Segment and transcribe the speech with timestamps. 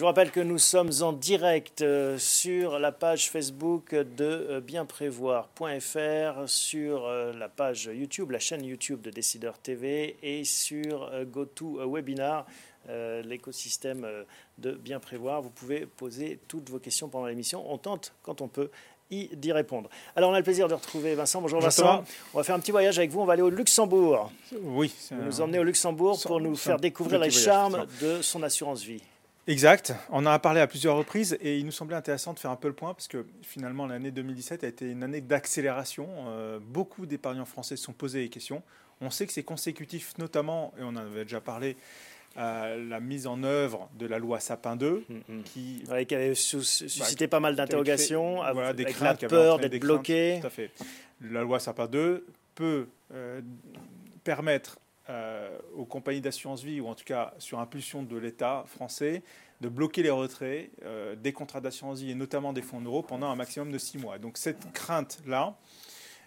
[0.00, 4.60] Je vous rappelle que nous sommes en direct euh, sur la page Facebook de euh,
[4.62, 12.46] bienprévoir.fr, sur euh, la page YouTube, la chaîne YouTube de Décideur TV et sur GoToWebinar,
[12.88, 14.08] l'écosystème
[14.56, 15.42] de Bien Prévoir.
[15.42, 17.70] Vous pouvez poser toutes vos questions pendant l'émission.
[17.70, 18.70] On tente, quand on peut,
[19.10, 19.90] d'y répondre.
[20.16, 21.42] Alors, on a le plaisir de retrouver Vincent.
[21.42, 22.04] Bonjour Vincent.
[22.32, 23.20] On va faire un petit voyage avec vous.
[23.20, 24.32] On va aller au Luxembourg.
[24.62, 24.94] Oui.
[25.10, 29.02] Vous nous emmenez au Luxembourg pour nous faire découvrir les charmes de son assurance vie.
[29.46, 29.94] Exact.
[30.10, 32.56] On en a parlé à plusieurs reprises et il nous semblait intéressant de faire un
[32.56, 36.08] peu le point parce que finalement l'année 2017 a été une année d'accélération.
[36.28, 38.62] Euh, beaucoup d'épargnants français se sont posés des questions.
[39.00, 41.76] On sait que c'est consécutif notamment, et on en avait déjà parlé,
[42.36, 45.42] à la mise en œuvre de la loi Sapin 2, mm, mm.
[45.42, 50.38] qui, avait suscité pas mal d'interrogations, avec la peur d'être bloqué.
[50.40, 50.70] Tout à fait.
[51.22, 53.40] La loi Sapin 2 peut euh,
[54.22, 54.78] permettre
[55.10, 59.22] euh, aux compagnies d'assurance vie, ou en tout cas sur impulsion de l'État français,
[59.60, 63.28] de bloquer les retraits euh, des contrats d'assurance vie et notamment des fonds euros pendant
[63.28, 64.18] un maximum de six mois.
[64.18, 65.56] Donc cette crainte-là,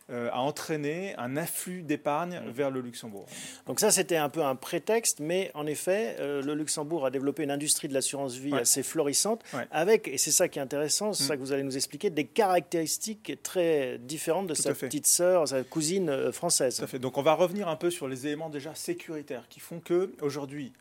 [0.10, 2.50] a entraîné un afflux d'épargne mmh.
[2.52, 3.26] vers le Luxembourg.
[3.68, 7.44] Donc ça, c'était un peu un prétexte, mais en effet, euh, le Luxembourg a développé
[7.44, 11.24] une industrie de l'assurance vie assez florissante, avec, et c'est ça qui est intéressant, c'est
[11.24, 11.28] mmh.
[11.28, 15.64] ça que vous allez nous expliquer, des caractéristiques très différentes de sa petite sœur, sa
[15.64, 16.78] cousine euh, française.
[16.78, 17.00] Tout à fait.
[17.00, 20.74] Donc on va revenir un peu sur les éléments déjà sécuritaires qui font que aujourd'hui,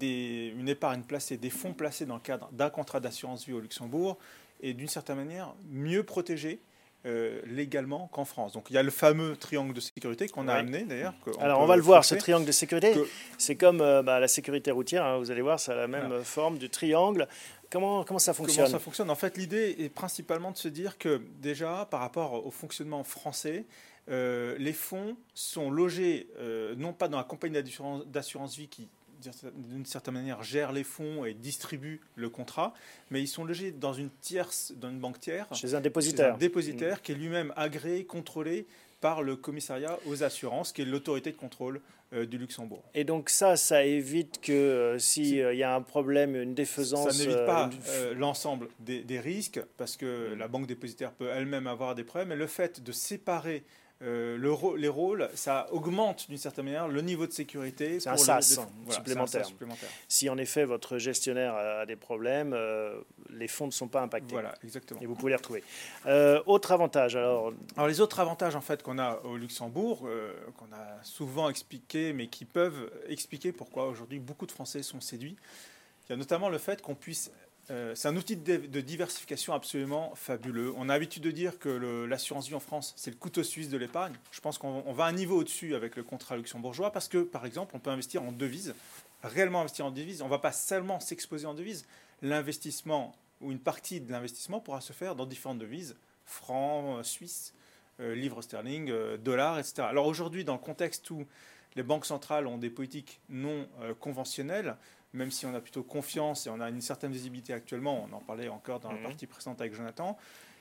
[0.00, 4.18] une épargne placée, des fonds placés dans le cadre d'un contrat d'assurance vie au Luxembourg
[4.60, 6.60] est d'une certaine manière mieux protégée
[7.08, 8.52] euh, légalement qu'en France.
[8.52, 11.14] Donc il y a le fameux triangle de sécurité qu'on a amené d'ailleurs.
[11.40, 12.94] Alors on va le voir, ce triangle de sécurité.
[13.38, 16.22] C'est comme euh, bah, la sécurité routière, hein, vous allez voir, ça a la même
[16.22, 17.26] forme du triangle.
[17.70, 19.10] Comment, comment ça fonctionne Comment ça fonctionne?
[19.10, 23.64] En fait, l'idée est principalement de se dire que déjà, par rapport au fonctionnement français,
[24.10, 26.28] euh, les fonds sont logés
[26.76, 27.58] non pas dans la compagnie
[28.06, 28.88] d'assurance vie qui
[29.54, 32.74] d'une certaine manière, gère les fonds et distribue le contrat,
[33.10, 35.46] mais ils sont logés dans une tierce, dans une banque tiers.
[35.54, 36.34] Chez un dépositaire.
[36.34, 38.66] un dépositaire qui est lui-même agréé, contrôlé
[39.00, 41.80] par le commissariat aux assurances, qui est l'autorité de contrôle
[42.14, 42.82] euh, du Luxembourg.
[42.94, 47.10] Et donc ça, ça évite que euh, s'il euh, y a un problème, une défaisance...
[47.10, 47.70] Ça n'évite pas
[48.16, 52.36] l'ensemble des, des, risques, parce que la banque dépositaire peut elle-même avoir des problèmes, mais
[52.36, 53.62] le fait de séparer
[54.00, 57.98] euh, le, les rôles, ça augmente d'une certaine manière le niveau de sécurité.
[57.98, 58.60] C'est un SAS
[58.90, 59.48] supplémentaire.
[60.06, 63.00] Si en effet votre gestionnaire a des problèmes, euh,
[63.30, 64.34] les fonds ne sont pas impactés.
[64.34, 65.00] Voilà, exactement.
[65.00, 65.64] Et vous pouvez les retrouver.
[66.06, 70.08] Euh, autre avantage alors Alors les autres avantages en fait qu'on a au Luxembourg,
[70.56, 75.36] qu'on a souvent expliqué, mais qui peuvent expliquer pourquoi aujourd'hui beaucoup de Français sont séduits.
[76.06, 77.32] Il y a notamment le fait qu'on puisse
[77.70, 80.72] euh, c'est un outil de, diversification absolument fabuleux.
[80.76, 81.68] On a l'habitude de dire que
[82.08, 84.14] l'assurance vie en France, c'est le couteau suisse de l'épargne.
[84.30, 87.76] Je pense qu'on va un niveau au-dessus avec le contrat luxembourgeois parce que, par exemple,
[87.76, 88.74] on peut investir en devises,
[89.22, 90.22] réellement investir en devises.
[90.22, 91.86] On ne va pas seulement s'exposer en devises.
[92.22, 97.54] L'investissement ou une partie de l'investissement pourra se faire dans différentes devises, francs, suisses,
[98.00, 99.82] euh, livres sterling, euh, dollars, etc.
[99.82, 101.26] Alors aujourd'hui, dans le contexte où
[101.76, 103.68] les banques centrales ont des politiques non
[104.00, 104.76] conventionnelles,
[105.12, 108.20] même si on a plutôt confiance et on a une certaine visibilité actuellement, on en
[108.20, 109.04] parlait encore dans la mhm.
[109.04, 110.16] partie précédente avec Jonathan,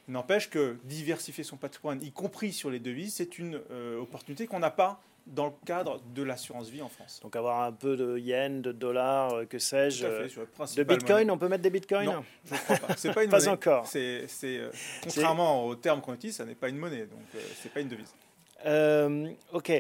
[0.08, 4.48] il n'empêche que diversifier son patrimoine, y compris sur les devises, c'est une euh, opportunité
[4.48, 7.20] qu'on n'a pas dans le cadre de l'assurance vie en France.
[7.22, 10.28] Donc avoir un peu de yens, de dollars, euh, que sais-je, euh,
[10.78, 12.96] de bitcoin, on peut mettre des bitcoins Non, je ne crois pas.
[12.96, 13.50] C'est pas une pas monnaie.
[13.50, 13.86] encore.
[13.86, 14.26] C'est,
[15.04, 17.20] contrairement au terme qu'on utilise, ça n'est pas une monnaie, donc
[17.62, 18.14] c'est pas une devise.
[18.66, 19.72] Euh, ok,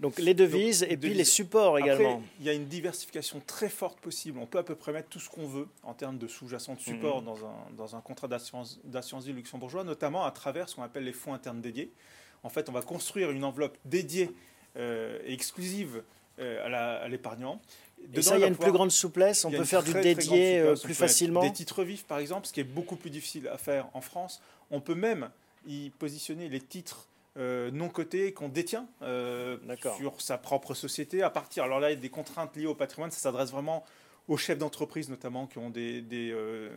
[0.00, 2.20] donc les devises et puis les supports également.
[2.40, 4.38] il y a une diversification très forte possible.
[4.40, 6.80] On peut à peu près mettre tout ce qu'on veut en termes de sous-jacents de
[6.80, 7.26] support mhm.
[7.26, 8.78] dans, un, dans, un, contrat d'assurance
[9.24, 11.92] vie luxembourgeois, notamment à travers ce qu'on appelle les fonds internes dédiés.
[12.42, 14.30] En fait, on va construire une enveloppe dédiée
[14.76, 16.02] euh, et exclusive
[16.40, 17.60] euh, à l'épargnant.
[18.12, 20.94] Et ça, il y a une plus grande souplesse, on peut faire du dédié plus
[20.94, 21.40] facilement.
[21.40, 24.42] Des titres vifs, par exemple, ce qui est beaucoup plus difficile à faire en France.
[24.72, 25.30] On peut même
[25.66, 27.06] y positionner les titres
[27.36, 29.56] euh, non coté qu'on détient euh,
[29.96, 31.64] sur sa propre société à partir.
[31.64, 33.84] Alors là, il y a des contraintes liées au patrimoine, ça s'adresse vraiment
[34.28, 36.70] aux chefs d'entreprise notamment qui ont des, euh,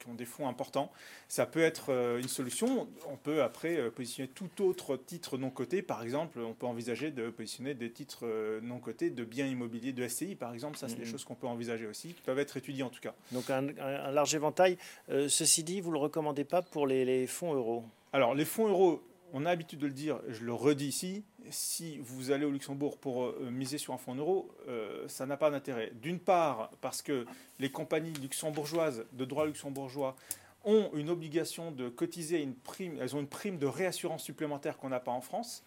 [0.00, 0.90] qui ont des fonds importants.
[1.28, 1.90] Ça peut être
[2.20, 2.88] une solution.
[3.08, 5.80] On peut après positionner tout autre titre non coté.
[5.80, 8.26] Par exemple, on peut envisager de positionner des titres
[8.62, 10.76] non cotés de biens immobiliers de SCI, par exemple.
[10.76, 11.10] Ça, c'est des mm-hmm.
[11.10, 13.14] choses qu'on peut envisager aussi, qui peuvent être étudiées en tout cas.
[13.30, 13.62] Donc un,
[14.10, 14.76] large éventail.
[15.08, 17.84] ceci dit, vous ne le recommandez pas pour les, les fonds euros?
[18.12, 19.02] Alors, les fonds euros,
[19.32, 22.98] on a l'habitude de le dire, je le redis ici, si vous allez au Luxembourg
[22.98, 25.92] pour euh, miser sur un fonds euro, euh, ça n'a pas d'intérêt.
[26.02, 27.26] D'une part, parce que
[27.58, 30.16] les compagnies luxembourgeoises de droit luxembourgeois
[30.64, 34.90] ont une obligation de cotiser une prime, elles ont une prime de réassurance supplémentaire qu'on
[34.90, 35.62] n'a pas en France,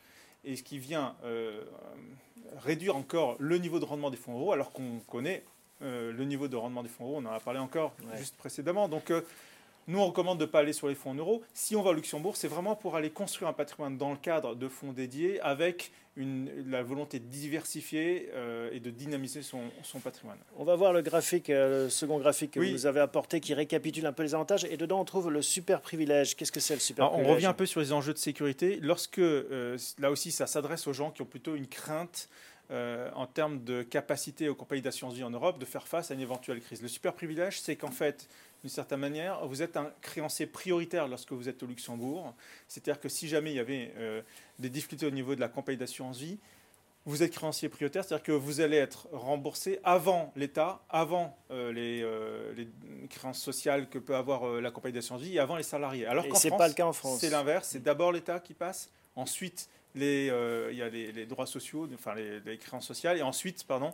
[0.46, 1.64] et ce qui vient euh,
[2.58, 5.44] réduire encore le niveau de rendement des fonds euros, alors qu'on connaît
[5.82, 7.18] le niveau de rendement des fonds euros.
[7.18, 8.88] On en a parlé encore juste précédemment.
[8.88, 9.12] Donc,
[9.88, 11.44] nous, on recommande de ne pas aller sur les fonds en euros.
[11.54, 14.56] Si on va au Luxembourg, c'est vraiment pour aller construire un patrimoine dans le cadre
[14.56, 19.62] de fonds dédiés avec une, la volonté de diversifier euh, et de dynamiser son,
[20.04, 20.38] patrimoine.
[20.58, 23.54] On va voir le graphique, euh, le second graphique que vous nous avez apporté qui
[23.54, 24.66] récapitule un peu les avantages.
[24.66, 26.36] Et dedans, on trouve le super privilège.
[26.36, 28.80] Qu'est-ce que c'est le super privilège On revient un peu sur les enjeux de sécurité.
[28.82, 32.30] Lorsque, euh, là aussi, ça s'adresse aux gens qui ont plutôt une crainte
[33.16, 36.22] en termes de capacité aux compagnies d'assurance vie en Europe de faire face à une
[36.22, 36.82] éventuelle crise.
[36.82, 38.28] Le super privilège, c'est qu'en fait,
[38.64, 42.34] d'une certaine manière, vous êtes un créancier prioritaire lorsque vous êtes au Luxembourg.
[42.70, 44.22] C'est-à-dire que si jamais il y avait euh,
[44.58, 46.40] des difficultés au niveau de la compagnie d'assurance vie,
[47.06, 52.54] vous êtes créancier prioritaire, c'est-à-dire que vous allez être remboursé avant l'État, avant euh, euh,
[52.56, 52.70] les,
[53.10, 56.06] créances sociales que peut avoir la compagnie d'assurance vie et avant les salariés.
[56.06, 57.20] Alors qu'en pas le cas en France.
[57.20, 60.28] C'est l'inverse, c'est d'abord l'État qui passe, ensuite les,
[60.72, 63.94] il y a les, droits sociaux, enfin les, les, créances sociales, et ensuite, pardon,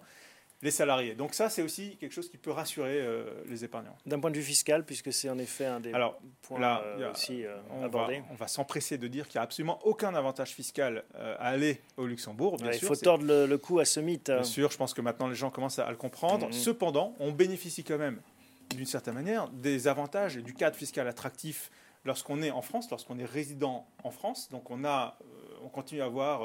[0.62, 1.16] les salariés.
[1.16, 3.96] Donc ça, c'est aussi quelque chose qui peut rassurer euh, les épargnants.
[4.06, 7.12] D'un point de vue fiscal, puisque c'est en effet un des Alors, points là, euh,
[7.12, 8.20] aussi euh, on abordés.
[8.20, 11.82] Va, on va s'empresser de dire qu'il n'y a absolument aucun avantage fiscal à aller
[11.98, 12.58] au Luxembourg.
[12.58, 14.32] Bien il faut tordre le, cou à ce mythe.
[14.32, 16.48] Bien sûr, je pense que maintenant les gens commencent à, le comprendre.
[16.48, 16.54] Mhm.
[16.54, 18.20] Cependant, on bénéficie quand même,
[18.76, 21.72] d'une certaine manière, des avantages et du cadre fiscal attractif
[22.06, 24.50] lorsqu'on est en France, lorsqu'on est résident en France.
[24.50, 25.18] Donc on, a,
[25.70, 26.42] on continue à avoir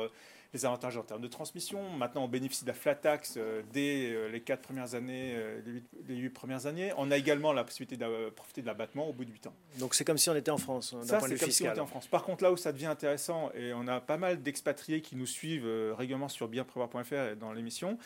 [0.55, 1.91] les avantages en termes de transmission.
[1.91, 5.61] Maintenant, on bénéficie de la flat tax euh, dès euh, les quatre premières années, euh,
[6.07, 6.93] les huit, premières années.
[6.97, 9.55] On a également la possibilité de profiter de l'abattement au bout de huit ans.
[9.81, 11.71] Donc c'est comme si on était en France, d'un point de vue comme Si on
[11.71, 12.07] était en France.
[12.07, 15.27] Par contre, là où ça devient intéressant, et on a pas mal d'expatriés qui nous
[15.27, 15.69] suivent
[15.99, 17.99] régulièrement sur bienprévoir.fr dans l'émission,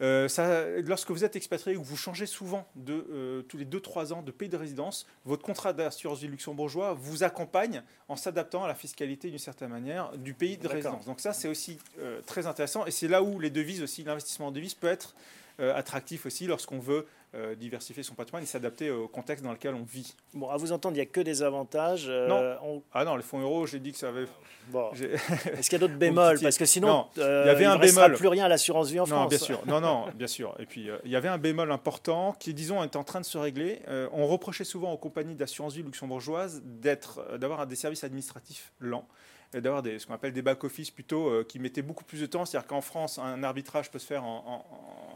[0.00, 4.12] euh, ça, lorsque vous êtes expatrié ou vous changez souvent de euh, tous les 2-3
[4.12, 8.68] ans de pays de résidence, votre contrat d'assurance vie luxembourgeois vous accompagne en s'adaptant à
[8.68, 11.04] la fiscalité d'une certaine manière du pays de résidence.
[11.04, 14.48] Donc ça, c'est aussi euh, très intéressant et c'est là où les devises aussi, l'investissement
[14.48, 15.14] en devises peut être
[15.58, 19.84] attractif aussi lorsqu'on veut euh, diversifier son patrimoine et s'adapter au contexte dans lequel on
[19.84, 20.14] vit.
[20.34, 22.04] Bon, à vous entendre, il n'y a que des avantages.
[22.06, 22.82] Euh, non.
[22.92, 24.26] Ah non, les fonds euros, j'ai dit que ça avait.
[24.68, 24.90] Bon.
[24.92, 28.16] Est-ce qu'il y a d'autres bémols Parce que sinon, euh, il y avait un bémol.
[28.16, 29.28] plus rien à l'assurance vie en non, France.
[29.30, 29.62] Bien sûr.
[29.66, 30.54] Non, non, bien sûr.
[30.58, 33.38] Et puis, il y avait un bémol important qui, disons, est en train de se
[33.38, 33.80] régler.
[34.12, 39.08] on reprochait souvent aux compagnies d'assurance vie luxembourgeoises d'être, d'avoir des services administratifs lents
[39.54, 42.44] d'avoir ce qu'on appelle des back-office plutôt qui mettaient beaucoup plus de temps.
[42.44, 44.64] C'est-à-dire qu'en France, un arbitrage peut se faire en,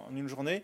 [0.09, 0.63] en une journée.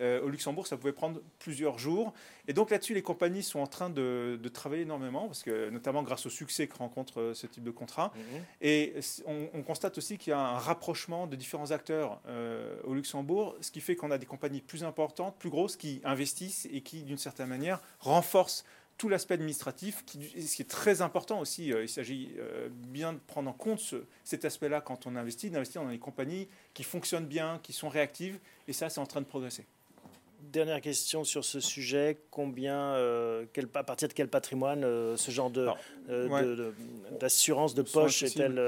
[0.00, 2.12] Euh, au Luxembourg, ça pouvait prendre plusieurs jours.
[2.48, 6.26] Et donc là-dessus, les compagnies sont en train de, travailler énormément, parce que notamment grâce
[6.26, 8.12] au succès que rencontre euh, ce type de contrat.
[8.14, 8.42] Mhm.
[8.60, 8.94] Et
[9.26, 13.70] on, constate aussi qu'il y a un rapprochement de différents acteurs euh, au Luxembourg, ce
[13.70, 17.18] qui fait qu'on a des compagnies plus importantes, plus grosses, qui investissent et qui, d'une
[17.18, 18.64] certaine manière, renforcent
[18.96, 21.68] tout l'aspect administratif, qui, ce qui est très important aussi.
[21.68, 22.32] il s'agit
[22.70, 26.84] bien de prendre en compte cet aspect-là quand on investit, d'investir dans des compagnies qui
[26.84, 28.38] fonctionnent bien, qui sont réactives,
[28.68, 29.66] et ça, c'est en train de progresser
[30.52, 32.18] dernière question sur ce sujet.
[32.30, 35.68] Combien, euh, quel, à partir de quel patrimoine euh, ce genre de,
[36.10, 36.72] euh,
[37.20, 38.60] d'assurance de, poche est-elle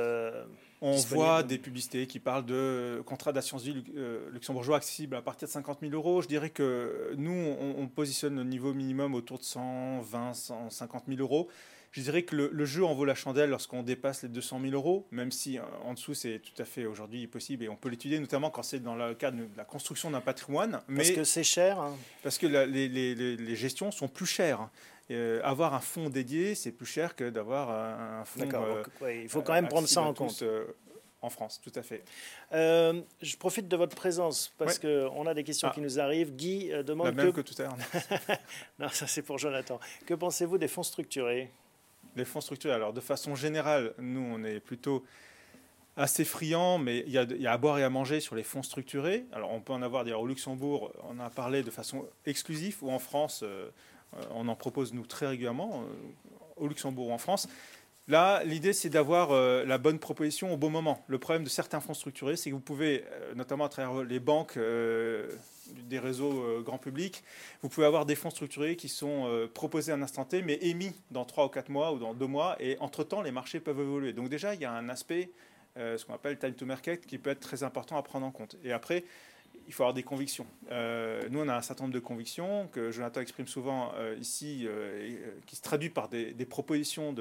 [0.83, 3.85] On voit des publicités qui parlent de contrats d'assurance vie
[4.33, 6.23] luxembourgeois accessibles à partir de 50 000 euros.
[6.23, 11.21] Je dirais que nous, on, on positionne le niveau minimum autour de 120, 150 000
[11.21, 11.49] euros.
[11.97, 15.07] Je dirais que le, jeu en vaut la chandelle lorsqu'on dépasse les 200 000 euros,
[15.11, 18.19] même si euh, en dessous c'est tout à fait aujourd'hui possible et on peut l'étudier
[18.21, 20.83] notamment quand c'est dans le cadre de la construction d'un patrimoine.
[20.95, 21.97] Parce que c'est cher hein.
[22.23, 24.69] Parce que les, gestions sont plus chères.
[25.11, 28.41] Euh, avoir un fonds dédié, c'est plus cher que d'avoir un, fonds.
[28.41, 28.67] D'accord,
[29.03, 30.43] euh, il faut quand même prendre ça en compte.
[31.23, 32.03] en France, tout à fait.
[32.53, 35.75] je profite de votre présence parce qu'on a des questions ah.
[35.75, 36.35] qui nous arrivent.
[36.35, 37.07] Guy demande.
[37.07, 37.77] La même que, que tout à l'heure.
[38.79, 39.79] non, ça c'est pour Jonathan.
[40.07, 41.51] Que pensez-vous des fonds structurés?
[42.17, 45.05] Les fonds structurés, alors de façon générale, nous, on est plutôt
[45.97, 49.25] assez friands, mais il y, a, à boire et à manger sur les fonds structurés.
[49.33, 52.77] Alors on peut en avoir d'ailleurs au Luxembourg, on en a parlé de façon exclusive,
[52.83, 53.71] ou en France, euh,
[54.35, 55.95] on en propose nous très régulièrement, euh,
[56.57, 57.49] au Luxembourg ou en France.
[58.09, 61.05] Là, l'idée, c'est d'avoir euh, la bonne proposition au bon moment.
[61.09, 63.05] Le problème de certains fonds structurés, c'est que vous pouvez,
[63.35, 64.57] notamment à travers les banques,
[65.73, 67.23] des réseaux euh, grand public,
[67.63, 70.59] vous pouvez avoir des fonds structurés qui sont euh, proposés à un instant T, mais
[70.63, 73.81] émis dans 3 ou 4 mois ou dans 2 mois, et entre-temps, les marchés peuvent
[73.81, 74.13] évoluer.
[74.13, 75.31] Donc déjà, il y a un aspect,
[75.77, 78.31] euh, ce qu'on appelle time to market, qui peut être très important à prendre en
[78.31, 78.57] compte.
[78.65, 79.05] Et après,
[79.67, 80.47] il faut avoir des convictions.
[80.71, 84.69] nous, on a un certain nombre de convictions que Jonathan exprime souvent ici,
[85.47, 87.15] qui se traduit par des, des propositions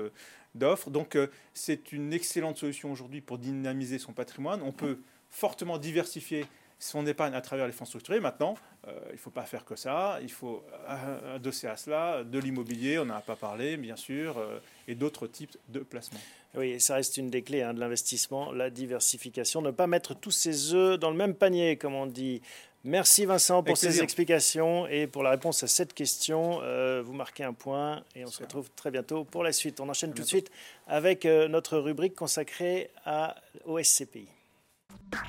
[0.53, 0.89] d'offres.
[0.89, 1.17] Donc,
[1.53, 4.61] c'est une excellente solution aujourd'hui pour dynamiser son patrimoine.
[4.61, 4.99] On peut
[5.29, 6.45] fortement diversifier
[6.79, 8.19] son épargne à travers les fonds structurés.
[8.19, 8.55] Maintenant,
[8.87, 10.19] euh, il ne faut pas faire que ça.
[10.21, 14.37] Il faut euh, adosser à cela de l'immobilier, on n'en a pas parlé, bien sûr,
[14.37, 16.19] euh, et d'autres types de placements.
[16.55, 19.61] Oui, ça reste une des clés hein, de l'investissement, la diversification.
[19.61, 22.41] Ne pas mettre tous ses œufs dans le même panier, comme on dit.
[22.83, 26.59] Merci Vincent pour ces explications et pour la réponse à cette question.
[26.61, 29.79] Euh, vous marquez un point et on se retrouve très bientôt pour la suite.
[29.79, 30.51] On enchaîne tout de suite
[30.85, 34.27] avec notre rubrique consacrée à, au SCPI.